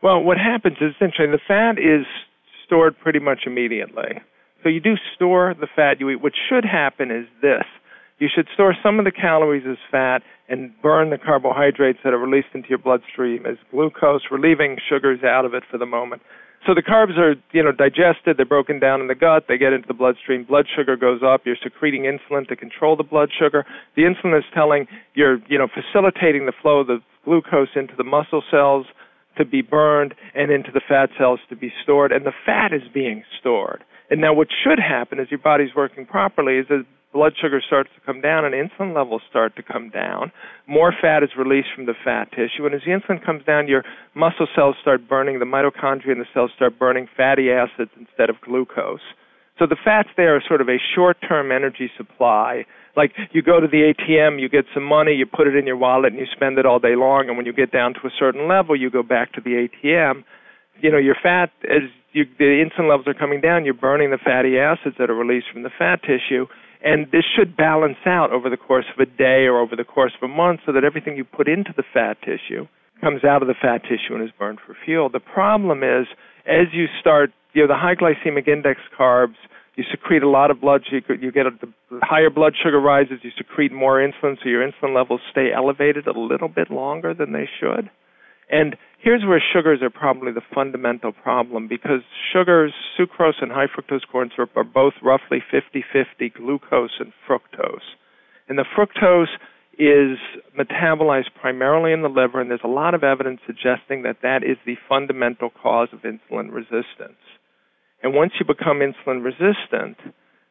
Well, 0.03 0.21
what 0.21 0.37
happens 0.37 0.77
is 0.79 0.93
essentially 0.93 1.27
the 1.29 1.39
fat 1.47 1.79
is 1.79 2.05
stored 2.63 2.99
pretty 2.99 3.17
much 3.17 3.47
immediately. 3.47 4.21
So, 4.61 4.69
you 4.69 4.79
do 4.79 4.93
store 5.15 5.55
the 5.59 5.65
fat 5.75 5.99
you 5.99 6.11
eat. 6.11 6.21
What 6.21 6.33
should 6.47 6.65
happen 6.65 7.09
is 7.09 7.25
this 7.41 7.65
you 8.19 8.29
should 8.33 8.47
store 8.53 8.75
some 8.83 8.99
of 8.99 9.05
the 9.05 9.11
calories 9.11 9.65
as 9.67 9.77
fat 9.89 10.21
and 10.47 10.71
burn 10.83 11.09
the 11.09 11.17
carbohydrates 11.17 11.97
that 12.03 12.13
are 12.13 12.19
released 12.19 12.53
into 12.53 12.69
your 12.69 12.77
bloodstream 12.77 13.47
as 13.47 13.57
glucose, 13.71 14.21
relieving 14.29 14.77
sugars 14.87 15.23
out 15.23 15.45
of 15.45 15.55
it 15.55 15.63
for 15.69 15.79
the 15.79 15.87
moment. 15.87 16.21
So 16.65 16.73
the 16.73 16.81
carbs 16.81 17.17
are, 17.17 17.35
you 17.51 17.61
know, 17.61 17.73
digested, 17.73 18.37
they're 18.37 18.45
broken 18.45 18.79
down 18.79 19.01
in 19.01 19.07
the 19.07 19.15
gut, 19.15 19.45
they 19.49 19.57
get 19.57 19.73
into 19.73 19.87
the 19.87 19.93
bloodstream, 19.93 20.45
blood 20.45 20.65
sugar 20.73 20.95
goes 20.95 21.21
up, 21.21 21.41
you're 21.45 21.57
secreting 21.61 22.03
insulin 22.03 22.47
to 22.47 22.55
control 22.55 22.95
the 22.95 23.03
blood 23.03 23.29
sugar. 23.37 23.65
The 23.95 24.03
insulin 24.03 24.37
is 24.37 24.45
telling 24.53 24.87
you're, 25.13 25.39
you 25.49 25.57
know, 25.57 25.67
facilitating 25.67 26.45
the 26.45 26.53
flow 26.61 26.79
of 26.79 26.87
the 26.87 26.99
glucose 27.25 27.75
into 27.75 27.95
the 27.97 28.05
muscle 28.05 28.43
cells 28.49 28.85
to 29.37 29.43
be 29.43 29.61
burned 29.61 30.13
and 30.35 30.51
into 30.51 30.71
the 30.71 30.81
fat 30.87 31.09
cells 31.17 31.39
to 31.49 31.55
be 31.55 31.73
stored, 31.83 32.11
and 32.11 32.25
the 32.25 32.33
fat 32.45 32.71
is 32.71 32.83
being 32.93 33.23
stored. 33.39 33.83
And 34.13 34.21
now 34.21 34.31
what 34.31 34.49
should 34.63 34.77
happen 34.77 35.19
as 35.19 35.31
your 35.31 35.39
body's 35.39 35.73
working 35.75 36.05
properly 36.05 36.59
is 36.59 36.67
that 36.69 36.85
blood 37.13 37.33
sugar 37.41 37.59
starts 37.65 37.89
to 37.95 38.05
come 38.05 38.21
down 38.21 38.45
and 38.45 38.53
insulin 38.53 38.95
levels 38.95 39.23
start 39.27 39.55
to 39.55 39.63
come 39.63 39.89
down. 39.89 40.31
More 40.67 40.93
fat 41.01 41.23
is 41.23 41.31
released 41.35 41.69
from 41.75 41.87
the 41.87 41.95
fat 42.05 42.29
tissue. 42.29 42.63
And 42.67 42.75
as 42.75 42.81
the 42.85 42.91
insulin 42.91 43.25
comes 43.25 43.43
down, 43.43 43.67
your 43.67 43.81
muscle 44.13 44.45
cells 44.53 44.75
start 44.79 45.09
burning, 45.09 45.39
the 45.39 45.45
mitochondria 45.45 46.11
in 46.11 46.19
the 46.19 46.29
cells 46.31 46.51
start 46.55 46.77
burning 46.77 47.07
fatty 47.17 47.49
acids 47.49 47.89
instead 47.99 48.29
of 48.29 48.39
glucose. 48.39 49.01
So 49.57 49.65
the 49.65 49.77
fats 49.83 50.09
there 50.15 50.35
are 50.35 50.43
sort 50.47 50.61
of 50.61 50.69
a 50.69 50.77
short 50.93 51.17
term 51.27 51.51
energy 51.51 51.89
supply. 51.97 52.65
Like 52.95 53.13
you 53.31 53.41
go 53.41 53.59
to 53.59 53.67
the 53.67 53.91
ATM, 53.97 54.39
you 54.39 54.47
get 54.47 54.65
some 54.75 54.83
money, 54.83 55.13
you 55.13 55.25
put 55.25 55.47
it 55.47 55.55
in 55.55 55.65
your 55.65 55.77
wallet, 55.77 56.13
and 56.13 56.19
you 56.19 56.27
spend 56.31 56.59
it 56.59 56.67
all 56.67 56.77
day 56.77 56.95
long. 56.95 57.29
And 57.29 57.35
when 57.35 57.47
you 57.47 57.53
get 57.53 57.71
down 57.71 57.95
to 57.95 58.01
a 58.05 58.11
certain 58.19 58.47
level, 58.47 58.75
you 58.75 58.91
go 58.91 59.01
back 59.01 59.33
to 59.33 59.41
the 59.41 59.67
ATM. 59.67 60.23
You 60.81 60.91
know, 60.91 60.97
your 60.97 61.15
fat, 61.21 61.51
as 61.63 61.83
you, 62.11 62.25
the 62.37 62.63
insulin 62.63 62.89
levels 62.89 63.07
are 63.07 63.13
coming 63.13 63.41
down, 63.41 63.65
you're 63.65 63.73
burning 63.73 64.11
the 64.11 64.17
fatty 64.17 64.57
acids 64.57 64.95
that 64.99 65.09
are 65.09 65.15
released 65.15 65.47
from 65.51 65.63
the 65.63 65.71
fat 65.77 66.01
tissue 66.01 66.47
and 66.83 67.07
this 67.11 67.23
should 67.35 67.55
balance 67.55 67.97
out 68.05 68.31
over 68.31 68.49
the 68.49 68.57
course 68.57 68.85
of 68.93 68.99
a 68.99 69.05
day 69.05 69.47
or 69.47 69.59
over 69.59 69.75
the 69.75 69.85
course 69.85 70.11
of 70.21 70.29
a 70.29 70.33
month 70.33 70.59
so 70.65 70.73
that 70.73 70.83
everything 70.83 71.15
you 71.15 71.23
put 71.23 71.47
into 71.47 71.73
the 71.75 71.83
fat 71.93 72.17
tissue 72.21 72.67
comes 72.99 73.23
out 73.23 73.41
of 73.41 73.47
the 73.47 73.55
fat 73.59 73.83
tissue 73.83 74.13
and 74.13 74.23
is 74.23 74.31
burned 74.37 74.59
for 74.65 74.75
fuel. 74.85 75.09
The 75.09 75.21
problem 75.21 75.81
is, 75.81 76.07
as 76.45 76.67
you 76.73 76.85
start, 76.99 77.31
you 77.53 77.61
know, 77.61 77.67
the 77.67 77.79
high 77.79 77.95
glycemic 77.95 78.49
index 78.49 78.81
carbs, 78.99 79.35
you 79.75 79.85
secrete 79.89 80.23
a 80.23 80.29
lot 80.29 80.51
of 80.51 80.59
blood, 80.59 80.81
you, 80.91 81.01
you 81.19 81.31
get 81.31 81.47
a, 81.47 81.51
the 81.61 81.99
higher 82.01 82.29
blood 82.29 82.53
sugar 82.61 82.79
rises, 82.79 83.19
you 83.23 83.31
secrete 83.37 83.71
more 83.71 83.97
insulin, 83.97 84.35
so 84.43 84.49
your 84.49 84.61
insulin 84.67 84.93
levels 84.93 85.21
stay 85.31 85.51
elevated 85.55 86.05
a 86.05 86.19
little 86.19 86.49
bit 86.49 86.69
longer 86.69 87.13
than 87.13 87.31
they 87.31 87.49
should. 87.59 87.89
And 88.53 88.75
here's 88.99 89.25
where 89.25 89.41
sugars 89.51 89.79
are 89.81 89.89
probably 89.89 90.31
the 90.31 90.45
fundamental 90.53 91.11
problem 91.11 91.67
because 91.67 92.01
sugars, 92.31 92.71
sucrose 92.95 93.41
and 93.41 93.51
high 93.51 93.65
fructose 93.65 94.07
corn 94.11 94.29
syrup, 94.35 94.51
are 94.55 94.63
both 94.63 94.93
roughly 95.01 95.39
50 95.49 95.83
50 95.91 96.29
glucose 96.29 96.99
and 96.99 97.13
fructose. 97.27 97.97
And 98.47 98.59
the 98.59 98.65
fructose 98.77 99.33
is 99.79 100.19
metabolized 100.55 101.33
primarily 101.41 101.93
in 101.93 102.03
the 102.03 102.09
liver, 102.09 102.39
and 102.39 102.51
there's 102.51 102.61
a 102.63 102.67
lot 102.67 102.93
of 102.93 103.03
evidence 103.03 103.39
suggesting 103.47 104.03
that 104.03 104.17
that 104.21 104.43
is 104.43 104.57
the 104.67 104.75
fundamental 104.87 105.49
cause 105.49 105.87
of 105.91 106.01
insulin 106.01 106.53
resistance. 106.53 107.17
And 108.03 108.13
once 108.13 108.33
you 108.39 108.45
become 108.45 108.81
insulin 108.81 109.23
resistant, 109.23 109.97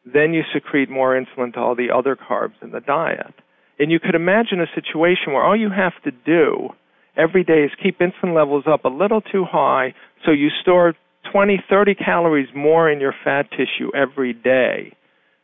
then 0.03 0.33
you 0.33 0.41
secrete 0.53 0.89
more 0.89 1.15
insulin 1.15 1.53
to 1.53 1.59
all 1.61 1.73
the 1.73 1.95
other 1.95 2.17
carbs 2.17 2.61
in 2.61 2.71
the 2.71 2.81
diet. 2.81 3.33
And 3.79 3.93
you 3.93 4.01
could 4.01 4.15
imagine 4.15 4.59
a 4.59 4.75
situation 4.75 5.31
where 5.31 5.43
all 5.43 5.55
you 5.57 5.69
have 5.69 5.93
to 6.03 6.11
do 6.11 6.71
every 7.17 7.43
day 7.43 7.63
is 7.63 7.71
keep 7.81 7.99
insulin 7.99 8.35
levels 8.35 8.65
up 8.67 8.85
a 8.85 8.89
little 8.89 9.21
too 9.21 9.45
high 9.45 9.93
so 10.25 10.31
you 10.31 10.49
store 10.61 10.93
20, 11.31 11.63
30 11.69 11.95
calories 11.95 12.49
more 12.55 12.89
in 12.89 12.99
your 12.99 13.13
fat 13.23 13.49
tissue 13.51 13.91
every 13.95 14.33
day. 14.33 14.93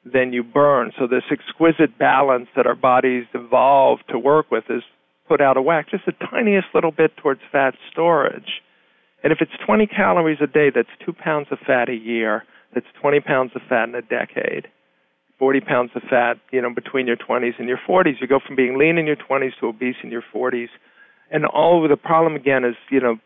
than 0.06 0.34
you 0.34 0.44
burn. 0.44 0.92
So 0.98 1.08
this 1.08 1.24
exquisite 1.32 1.98
balance 1.98 2.48
that 2.56 2.66
our 2.66 2.76
bodies 2.76 3.26
evolved 3.34 4.04
to 4.10 4.18
work 4.18 4.50
with 4.52 4.64
is 4.70 4.84
put 5.28 5.42
out 5.42 5.58
of 5.58 5.66
whack, 5.66 5.90
just 5.92 6.06
the 6.06 6.14
tiniest 6.32 6.68
little 6.74 6.92
bit 6.92 7.16
towards 7.18 7.42
fat 7.52 7.76
storage. 7.92 8.62
And 9.24 9.34
if 9.34 9.40
it's 9.42 9.52
20 9.66 9.86
calories 9.88 10.40
a 10.42 10.48
day, 10.48 10.72
that's 10.74 10.90
two 11.06 11.14
pounds 11.14 11.48
of 11.52 11.60
fat 11.68 11.90
a 11.90 11.94
year. 11.94 12.44
That's 12.74 12.86
20 13.02 13.20
pounds 13.20 13.52
of 13.56 13.62
fat 13.68 13.90
in 13.90 13.96
a 13.96 14.02
decade. 14.02 14.68
40 15.38 15.62
pounds 15.62 15.92
of 15.96 16.02
fat, 16.10 16.38
you 16.52 16.62
know, 16.62 16.74
between 16.74 17.08
your 17.08 17.18
20s 17.18 17.60
and 17.60 17.68
your 17.68 17.80
40s. 17.88 18.20
You 18.20 18.28
go 18.28 18.40
from 18.46 18.56
being 18.56 18.78
lean 18.78 18.98
in 18.98 19.06
your 19.06 19.16
20s 19.16 19.52
to 19.60 19.68
obese 19.68 19.96
in 20.04 20.12
your 20.12 20.24
40s. 20.34 20.70
And 21.32 21.46
all 21.46 21.88
the 21.88 21.98
problem 21.98 22.36
again 22.36 22.64
is, 22.66 22.76
you 22.90 23.00
know, 23.00 23.18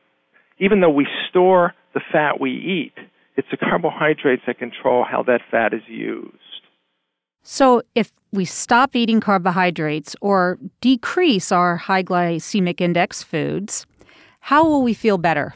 even 0.59 0.81
though 0.81 0.89
we 0.89 1.07
store 1.29 1.73
the 1.93 2.01
fat 2.11 2.39
we 2.39 2.51
eat, 2.51 2.93
it's 3.35 3.47
the 3.49 3.57
carbohydrates 3.57 4.43
that 4.47 4.59
control 4.59 5.05
how 5.09 5.23
that 5.23 5.41
fat 5.49 5.73
is 5.73 5.81
used. 5.87 6.37
So, 7.45 7.81
if 7.93 8.11
we 8.31 8.45
stop 8.45 8.95
eating 8.95 9.19
carbohydrates 9.19 10.15
or 10.21 10.57
decrease 10.79 11.51
our 11.51 11.75
high 11.75 12.03
glycemic 12.03 12.79
index 12.79 13.21
foods, 13.21 13.85
how 14.39 14.63
will 14.63 14.81
we 14.81 14.93
feel 14.93 15.17
better? 15.17 15.53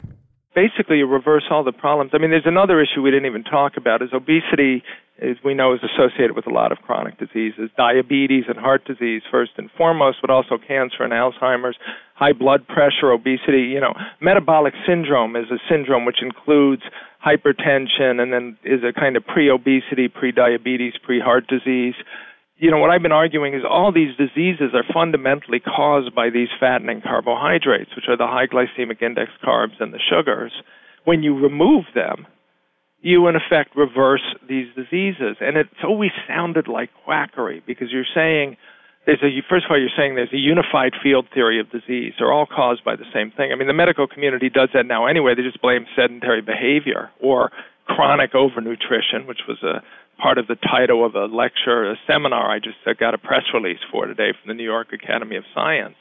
Basically, 0.54 0.98
you 0.98 1.06
reverse 1.06 1.44
all 1.50 1.64
the 1.64 1.72
problems. 1.72 2.10
I 2.14 2.18
mean, 2.18 2.30
there's 2.30 2.42
another 2.44 2.80
issue 2.82 3.00
we 3.00 3.10
didn't 3.10 3.26
even 3.26 3.44
talk 3.44 3.76
about 3.76 4.02
is 4.02 4.10
obesity 4.12 4.82
as 5.20 5.36
we 5.44 5.54
know 5.54 5.74
is 5.74 5.80
associated 5.82 6.36
with 6.36 6.46
a 6.46 6.50
lot 6.50 6.72
of 6.72 6.78
chronic 6.78 7.18
diseases, 7.18 7.70
diabetes 7.76 8.44
and 8.48 8.56
heart 8.56 8.84
disease 8.84 9.22
first 9.30 9.52
and 9.56 9.70
foremost, 9.76 10.18
but 10.20 10.30
also 10.30 10.58
cancer 10.58 11.02
and 11.02 11.12
Alzheimer's, 11.12 11.76
high 12.18 12.32
blood 12.32 12.66
pressure, 12.66 13.12
obesity, 13.12 13.70
you 13.70 13.80
know, 13.80 13.94
metabolic 14.20 14.74
syndrome 14.86 15.36
is 15.36 15.46
a 15.52 15.58
syndrome 15.70 16.04
which 16.04 16.18
includes 16.20 16.82
hypertension 17.24 18.20
and 18.20 18.32
then 18.32 18.58
is 18.64 18.80
a 18.82 18.92
kind 18.92 19.16
of 19.16 19.24
pre-obesity, 19.24 20.08
pre-diabetes, 20.08 20.94
pre-heart 21.04 21.46
disease. 21.46 21.94
You 22.56 22.72
know, 22.72 22.78
what 22.78 22.90
I've 22.90 23.02
been 23.02 23.12
arguing 23.12 23.54
is 23.54 23.62
all 23.62 23.92
these 23.92 24.16
diseases 24.16 24.74
are 24.74 24.82
fundamentally 24.92 25.60
caused 25.60 26.12
by 26.12 26.28
these 26.28 26.48
fattening 26.58 27.02
carbohydrates, 27.02 27.94
which 27.94 28.06
are 28.08 28.16
the 28.16 28.26
high 28.26 28.48
glycemic 28.48 29.00
index 29.00 29.30
carbs 29.44 29.78
and 29.78 29.94
the 29.94 30.00
sugars. 30.02 30.52
When 31.04 31.22
you 31.22 31.38
remove 31.38 31.84
them, 31.94 32.26
you 33.00 33.28
in 33.28 33.36
effect 33.36 33.76
reverse 33.76 34.26
these 34.48 34.66
diseases. 34.74 35.36
And 35.40 35.56
it's 35.56 35.84
always 35.84 36.10
sounded 36.26 36.66
like 36.66 36.90
quackery 37.04 37.62
because 37.64 37.92
you're 37.92 38.02
saying 38.12 38.56
there's 39.06 39.22
a 39.22 39.30
first 39.48 39.64
of 39.64 39.70
all 39.70 39.80
you're 39.80 39.94
saying 39.96 40.14
there's 40.14 40.32
a 40.32 40.38
unified 40.38 40.92
field 41.02 41.26
theory 41.32 41.60
of 41.60 41.70
disease. 41.70 42.12
They're 42.18 42.32
all 42.32 42.46
caused 42.46 42.84
by 42.84 42.96
the 42.96 43.06
same 43.12 43.30
thing. 43.30 43.52
I 43.52 43.56
mean 43.56 43.68
the 43.68 43.74
medical 43.74 44.06
community 44.06 44.50
does 44.50 44.68
that 44.74 44.86
now 44.86 45.06
anyway. 45.06 45.34
They 45.34 45.42
just 45.42 45.62
blame 45.62 45.86
sedentary 45.96 46.42
behavior 46.42 47.10
or 47.20 47.50
chronic 47.86 48.32
overnutrition, 48.32 49.26
which 49.26 49.40
was 49.48 49.62
a 49.62 49.82
part 50.20 50.36
of 50.36 50.46
the 50.46 50.56
title 50.56 51.06
of 51.06 51.14
a 51.14 51.24
lecture, 51.24 51.90
a 51.90 51.96
seminar 52.06 52.50
I 52.50 52.58
just 52.58 52.76
got 52.98 53.14
a 53.14 53.18
press 53.18 53.44
release 53.54 53.78
for 53.90 54.06
today 54.06 54.32
from 54.32 54.48
the 54.48 54.54
New 54.54 54.64
York 54.64 54.92
Academy 54.92 55.36
of 55.36 55.44
Science. 55.54 55.94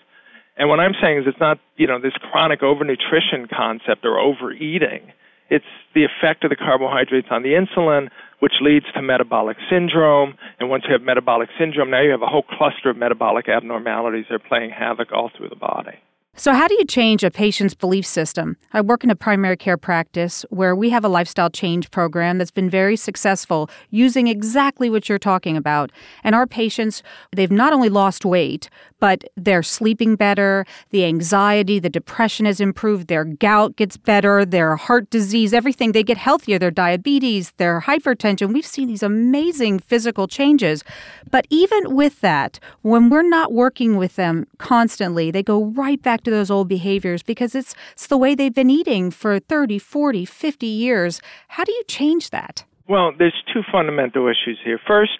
And 0.57 0.69
what 0.69 0.79
I'm 0.79 0.93
saying 1.01 1.19
is 1.19 1.23
it's 1.27 1.39
not, 1.39 1.59
you 1.77 1.87
know, 1.87 2.01
this 2.01 2.13
chronic 2.31 2.61
overnutrition 2.61 3.47
concept 3.49 4.05
or 4.05 4.19
overeating 4.19 5.13
it's 5.49 5.65
the 5.93 6.03
effect 6.05 6.43
of 6.43 6.49
the 6.49 6.55
carbohydrates 6.55 7.27
on 7.31 7.43
the 7.43 7.49
insulin, 7.49 8.09
which 8.39 8.53
leads 8.61 8.85
to 8.93 9.01
metabolic 9.01 9.57
syndrome. 9.69 10.35
And 10.59 10.69
once 10.69 10.83
you 10.87 10.93
have 10.93 11.01
metabolic 11.01 11.49
syndrome, 11.57 11.89
now 11.89 12.01
you 12.01 12.11
have 12.11 12.21
a 12.21 12.27
whole 12.27 12.43
cluster 12.43 12.89
of 12.89 12.97
metabolic 12.97 13.49
abnormalities 13.49 14.25
that 14.29 14.35
are 14.35 14.47
playing 14.47 14.71
havoc 14.71 15.11
all 15.11 15.31
through 15.35 15.49
the 15.49 15.55
body. 15.55 15.99
So, 16.39 16.53
how 16.53 16.67
do 16.67 16.75
you 16.75 16.85
change 16.85 17.23
a 17.23 17.31
patient's 17.31 17.73
belief 17.73 18.05
system? 18.05 18.57
I 18.71 18.79
work 18.81 19.03
in 19.03 19.09
a 19.09 19.15
primary 19.15 19.57
care 19.57 19.75
practice 19.75 20.45
where 20.51 20.75
we 20.75 20.91
have 20.91 21.03
a 21.03 21.09
lifestyle 21.09 21.49
change 21.49 21.89
program 21.89 22.37
that's 22.37 22.51
been 22.51 22.69
very 22.69 22.95
successful 22.95 23.71
using 23.89 24.27
exactly 24.27 24.87
what 24.87 25.09
you're 25.09 25.17
talking 25.17 25.57
about. 25.57 25.91
And 26.23 26.35
our 26.35 26.45
patients, 26.45 27.01
they've 27.35 27.49
not 27.49 27.73
only 27.73 27.89
lost 27.89 28.23
weight, 28.23 28.69
but 28.99 29.23
they're 29.35 29.63
sleeping 29.63 30.15
better, 30.15 30.65
the 30.89 31.05
anxiety, 31.05 31.79
the 31.79 31.89
depression 31.89 32.45
has 32.45 32.59
improved, 32.59 33.07
their 33.07 33.25
gout 33.25 33.75
gets 33.75 33.97
better, 33.97 34.45
their 34.45 34.75
heart 34.75 35.09
disease, 35.09 35.53
everything, 35.53 35.91
they 35.91 36.03
get 36.03 36.17
healthier, 36.17 36.59
their 36.59 36.71
diabetes, 36.71 37.51
their 37.57 37.81
hypertension. 37.81 38.53
We've 38.53 38.65
seen 38.65 38.87
these 38.87 39.03
amazing 39.03 39.79
physical 39.79 40.27
changes. 40.27 40.83
But 41.29 41.47
even 41.49 41.95
with 41.95 42.21
that, 42.21 42.59
when 42.81 43.09
we're 43.09 43.27
not 43.27 43.51
working 43.51 43.97
with 43.97 44.15
them 44.15 44.47
constantly, 44.57 45.31
they 45.31 45.43
go 45.43 45.65
right 45.65 46.01
back 46.01 46.23
to 46.23 46.31
those 46.31 46.49
old 46.49 46.67
behaviors 46.67 47.23
because 47.23 47.55
it's, 47.55 47.75
it's 47.93 48.07
the 48.07 48.17
way 48.17 48.35
they've 48.35 48.53
been 48.53 48.69
eating 48.69 49.11
for 49.11 49.39
30, 49.39 49.79
40, 49.79 50.25
50 50.25 50.65
years. 50.65 51.21
How 51.49 51.63
do 51.63 51.71
you 51.71 51.83
change 51.87 52.29
that? 52.31 52.63
Well, 52.87 53.11
there's 53.17 53.35
two 53.53 53.61
fundamental 53.71 54.27
issues 54.27 54.57
here. 54.63 54.79
First, 54.87 55.19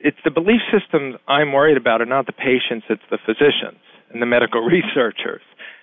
it's 0.00 0.18
the 0.24 0.30
belief 0.30 0.60
systems 0.72 1.16
I'm 1.28 1.52
worried 1.52 1.76
about 1.76 2.00
are 2.00 2.06
not 2.06 2.26
the 2.26 2.32
patients, 2.32 2.86
it's 2.88 3.04
the 3.10 3.18
physicians 3.24 3.80
and 4.10 4.20
the 4.20 4.26
medical 4.26 4.60
researchers. 4.66 5.42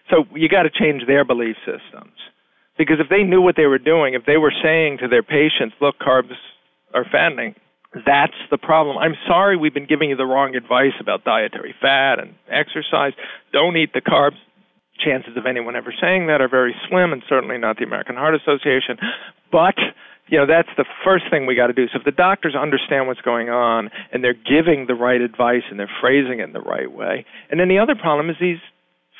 So 0.09 0.25
you 0.35 0.49
got 0.49 0.63
to 0.63 0.69
change 0.69 1.05
their 1.07 1.25
belief 1.25 1.55
systems. 1.65 2.15
Because 2.77 2.97
if 2.99 3.09
they 3.09 3.23
knew 3.23 3.41
what 3.41 3.55
they 3.55 3.65
were 3.65 3.79
doing, 3.79 4.13
if 4.13 4.25
they 4.25 4.37
were 4.37 4.53
saying 4.63 4.99
to 4.99 5.07
their 5.07 5.23
patients, 5.23 5.75
look, 5.81 5.97
carbs 5.99 6.37
are 6.93 7.05
fattening, 7.11 7.55
that's 8.05 8.37
the 8.51 8.57
problem. 8.57 8.97
I'm 8.97 9.15
sorry 9.27 9.57
we've 9.57 9.73
been 9.73 9.87
giving 9.87 10.09
you 10.09 10.15
the 10.15 10.25
wrong 10.25 10.55
advice 10.55 10.93
about 10.99 11.23
dietary 11.23 11.73
fat 11.81 12.19
and 12.19 12.35
exercise. 12.51 13.13
Don't 13.51 13.77
eat 13.77 13.93
the 13.93 14.01
carbs. 14.01 14.37
Chances 15.03 15.37
of 15.37 15.45
anyone 15.45 15.75
ever 15.75 15.93
saying 16.01 16.25
that 16.25 16.41
are 16.41 16.49
very 16.49 16.75
slim, 16.89 17.13
and 17.13 17.21
certainly 17.29 17.57
not 17.59 17.77
the 17.77 17.83
American 17.83 18.15
Heart 18.15 18.33
Association. 18.33 18.97
But 19.51 19.75
you 20.27 20.37
know 20.37 20.45
that's 20.45 20.69
the 20.77 20.85
first 21.03 21.25
thing 21.29 21.45
we 21.45 21.55
got 21.55 21.67
to 21.67 21.73
do. 21.73 21.87
So 21.87 21.99
if 21.99 22.05
the 22.05 22.11
doctors 22.11 22.55
understand 22.55 23.07
what's 23.07 23.21
going 23.21 23.49
on 23.49 23.89
and 24.11 24.23
they're 24.23 24.33
giving 24.33 24.85
the 24.87 24.95
right 24.95 25.21
advice 25.21 25.63
and 25.69 25.79
they're 25.79 25.91
phrasing 26.01 26.39
it 26.39 26.43
in 26.43 26.53
the 26.53 26.61
right 26.61 26.91
way, 26.91 27.25
and 27.49 27.59
then 27.59 27.67
the 27.67 27.79
other 27.79 27.95
problem 27.95 28.29
is 28.29 28.35
these 28.39 28.61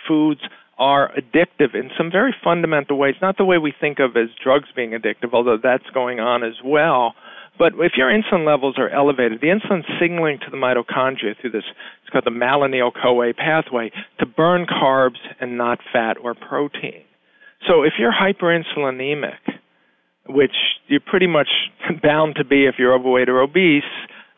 foods 0.08 0.42
are 0.78 1.12
addictive 1.18 1.74
in 1.74 1.90
some 1.98 2.12
very 2.12 2.36
fundamental 2.44 2.98
ways. 2.98 3.16
Not 3.22 3.38
the 3.38 3.46
way 3.46 3.58
we 3.58 3.74
think 3.80 4.00
of 4.00 4.16
as 4.16 4.30
drugs 4.44 4.70
being 4.76 4.92
addictive, 4.92 5.34
although 5.34 5.58
that's 5.62 5.90
going 5.94 6.20
on 6.20 6.44
as 6.44 6.54
well. 6.64 7.16
But 7.58 7.74
if 7.80 7.94
your 7.98 8.10
insulin 8.10 8.46
levels 8.46 8.76
are 8.78 8.90
elevated, 8.90 9.42
the 9.42 9.48
insulin 9.48 9.82
signaling 10.00 10.38
to 10.46 10.52
the 10.52 10.58
mitochondria 10.58 11.34
through 11.42 11.52
this, 11.52 11.64
it's 12.04 12.12
called 12.12 12.26
the 12.26 12.30
malonyl 12.30 12.92
CoA 12.94 13.34
pathway, 13.34 13.92
to 14.20 14.28
burn 14.28 14.68
carbs 14.68 15.18
and 15.40 15.58
not 15.58 15.80
fat 15.92 16.18
or 16.22 16.36
protein. 16.36 17.02
So 17.68 17.82
if 17.82 17.94
you're 17.98 18.14
hyperinsulinemic, 18.14 19.58
which 20.30 20.56
you're 20.88 21.00
pretty 21.00 21.28
much 21.28 21.50
bound 22.04 22.36
to 22.36 22.46
be 22.46 22.66
if 22.66 22.76
you're 22.78 22.94
overweight 22.94 23.30
or 23.30 23.42
obese, 23.42 23.84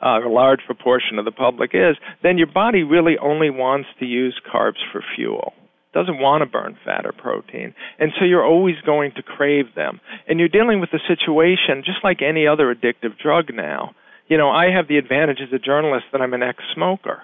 uh, 0.01 0.19
a 0.25 0.29
large 0.29 0.61
proportion 0.65 1.19
of 1.19 1.25
the 1.25 1.31
public 1.31 1.71
is, 1.73 1.97
then 2.23 2.37
your 2.37 2.47
body 2.47 2.83
really 2.83 3.17
only 3.17 3.49
wants 3.49 3.89
to 3.99 4.05
use 4.05 4.39
carbs 4.51 4.79
for 4.91 5.03
fuel. 5.15 5.53
Doesn't 5.93 6.19
want 6.19 6.41
to 6.41 6.45
burn 6.45 6.77
fat 6.85 7.05
or 7.05 7.11
protein. 7.11 7.73
And 7.97 8.11
so 8.17 8.25
you're 8.25 8.45
always 8.45 8.75
going 8.85 9.11
to 9.15 9.23
crave 9.23 9.73
them. 9.75 9.99
And 10.27 10.39
you're 10.39 10.47
dealing 10.47 10.79
with 10.79 10.91
the 10.91 10.99
situation 11.07 11.83
just 11.83 12.03
like 12.03 12.21
any 12.21 12.45
other 12.45 12.73
addictive 12.73 13.17
drug 13.21 13.47
now. 13.53 13.95
You 14.27 14.37
know, 14.37 14.49
I 14.49 14.69
have 14.71 14.87
the 14.87 14.97
advantage 14.97 15.39
as 15.41 15.51
a 15.51 15.57
journalist 15.57 16.05
that 16.11 16.21
I'm 16.21 16.35
an 16.35 16.43
ex 16.43 16.63
smoker. 16.75 17.23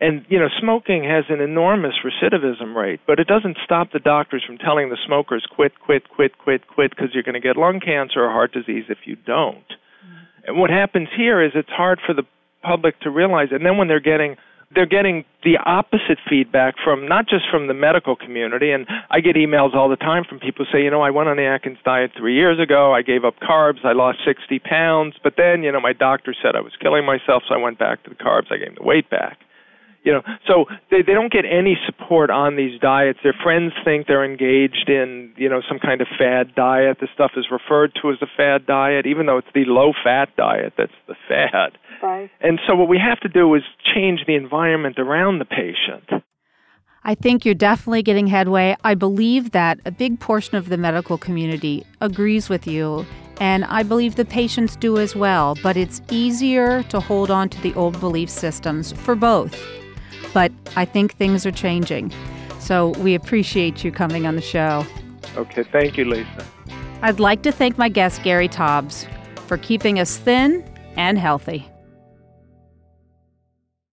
And 0.00 0.26
you 0.28 0.38
know, 0.38 0.48
smoking 0.60 1.04
has 1.04 1.24
an 1.28 1.40
enormous 1.40 1.94
recidivism 2.04 2.74
rate, 2.74 3.00
but 3.06 3.20
it 3.20 3.28
doesn't 3.28 3.58
stop 3.64 3.92
the 3.92 4.00
doctors 4.00 4.42
from 4.44 4.58
telling 4.58 4.90
the 4.90 4.98
smokers 5.06 5.46
quit, 5.54 5.72
quit, 5.84 6.08
quit, 6.08 6.36
quit, 6.38 6.66
quit 6.66 6.90
because 6.90 7.10
you're 7.14 7.22
going 7.22 7.40
to 7.40 7.40
get 7.40 7.56
lung 7.56 7.80
cancer 7.80 8.24
or 8.24 8.30
heart 8.30 8.52
disease 8.52 8.84
if 8.88 8.98
you 9.04 9.14
don't. 9.14 9.56
Mm-hmm. 9.56 10.48
And 10.48 10.58
what 10.58 10.70
happens 10.70 11.08
here 11.16 11.42
is 11.42 11.52
it's 11.54 11.70
hard 11.70 12.00
for 12.04 12.12
the 12.12 12.24
public 12.62 12.98
to 13.00 13.10
realize, 13.10 13.48
and 13.52 13.64
then 13.64 13.76
when 13.76 13.88
they're 13.88 14.00
getting 14.00 14.36
they're 14.74 14.86
getting 14.86 15.24
the 15.44 15.56
opposite 15.64 16.18
feedback 16.28 16.74
from 16.82 17.06
not 17.06 17.28
just 17.28 17.44
from 17.48 17.68
the 17.68 17.74
medical 17.74 18.16
community 18.16 18.72
and 18.72 18.88
I 19.08 19.20
get 19.20 19.36
emails 19.36 19.72
all 19.72 19.88
the 19.88 19.94
time 19.94 20.24
from 20.28 20.40
people 20.40 20.64
who 20.64 20.76
say, 20.76 20.82
you 20.82 20.90
know, 20.90 21.02
I 21.02 21.10
went 21.10 21.28
on 21.28 21.36
the 21.36 21.44
Atkins 21.44 21.78
diet 21.84 22.10
3 22.18 22.34
years 22.34 22.58
ago, 22.58 22.92
I 22.92 23.02
gave 23.02 23.24
up 23.24 23.34
carbs, 23.38 23.84
I 23.84 23.92
lost 23.92 24.18
60 24.26 24.58
pounds, 24.58 25.14
but 25.22 25.34
then, 25.36 25.62
you 25.62 25.70
know, 25.70 25.80
my 25.80 25.92
doctor 25.92 26.34
said 26.42 26.56
I 26.56 26.60
was 26.60 26.72
killing 26.80 27.04
myself, 27.04 27.44
so 27.46 27.54
I 27.54 27.58
went 27.58 27.78
back 27.78 28.02
to 28.02 28.10
the 28.10 28.16
carbs, 28.16 28.50
I 28.50 28.56
gained 28.56 28.78
the 28.80 28.82
weight 28.82 29.08
back 29.10 29.38
you 30.04 30.12
know 30.12 30.22
so 30.46 30.66
they 30.90 31.02
they 31.02 31.12
don't 31.12 31.32
get 31.32 31.44
any 31.44 31.76
support 31.86 32.30
on 32.30 32.56
these 32.56 32.78
diets 32.80 33.18
their 33.24 33.34
friends 33.42 33.72
think 33.84 34.06
they're 34.06 34.24
engaged 34.24 34.88
in 34.88 35.32
you 35.36 35.48
know 35.48 35.60
some 35.68 35.78
kind 35.78 36.00
of 36.00 36.06
fad 36.16 36.54
diet 36.54 36.98
this 37.00 37.10
stuff 37.14 37.32
is 37.36 37.46
referred 37.50 37.92
to 38.00 38.10
as 38.10 38.18
a 38.22 38.26
fad 38.36 38.66
diet 38.66 39.06
even 39.06 39.26
though 39.26 39.38
it's 39.38 39.48
the 39.54 39.64
low 39.66 39.92
fat 40.04 40.28
diet 40.36 40.72
that's 40.78 40.92
the 41.08 41.16
fad 41.28 41.76
right. 42.02 42.30
and 42.40 42.60
so 42.68 42.76
what 42.76 42.88
we 42.88 42.98
have 42.98 43.18
to 43.20 43.28
do 43.28 43.52
is 43.54 43.62
change 43.94 44.20
the 44.26 44.34
environment 44.34 44.98
around 44.98 45.38
the 45.38 45.44
patient 45.44 46.22
I 47.06 47.14
think 47.14 47.44
you're 47.44 47.54
definitely 47.54 48.02
getting 48.02 48.28
headway. 48.28 48.78
I 48.82 48.94
believe 48.94 49.50
that 49.50 49.78
a 49.84 49.90
big 49.90 50.20
portion 50.20 50.56
of 50.56 50.70
the 50.70 50.78
medical 50.78 51.18
community 51.18 51.84
agrees 52.00 52.48
with 52.48 52.66
you, 52.66 53.04
and 53.40 53.66
I 53.66 53.82
believe 53.82 54.14
the 54.14 54.24
patients 54.24 54.74
do 54.74 54.96
as 54.96 55.14
well. 55.14 55.54
But 55.62 55.76
it's 55.76 56.00
easier 56.10 56.82
to 56.84 57.00
hold 57.00 57.30
on 57.30 57.50
to 57.50 57.60
the 57.60 57.74
old 57.74 58.00
belief 58.00 58.30
systems 58.30 58.92
for 58.92 59.14
both 59.14 59.54
but 60.34 60.52
I 60.76 60.84
think 60.84 61.14
things 61.14 61.46
are 61.46 61.52
changing. 61.52 62.12
So 62.58 62.88
we 62.98 63.14
appreciate 63.14 63.84
you 63.84 63.90
coming 63.90 64.26
on 64.26 64.36
the 64.36 64.42
show. 64.42 64.84
Okay, 65.36 65.62
thank 65.62 65.96
you, 65.96 66.04
Lisa. 66.04 66.44
I'd 67.00 67.20
like 67.20 67.42
to 67.42 67.52
thank 67.52 67.78
my 67.78 67.88
guest, 67.88 68.22
Gary 68.22 68.48
Taubes, 68.48 69.06
for 69.46 69.56
keeping 69.56 69.98
us 69.98 70.18
thin 70.18 70.62
and 70.96 71.18
healthy. 71.18 71.66